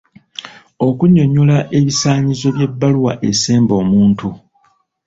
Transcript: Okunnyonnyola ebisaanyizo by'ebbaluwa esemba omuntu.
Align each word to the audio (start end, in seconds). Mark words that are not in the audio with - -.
Okunnyonnyola 0.87 1.57
ebisaanyizo 1.77 2.47
by'ebbaluwa 2.55 3.13
esemba 3.29 3.73
omuntu. 3.81 4.29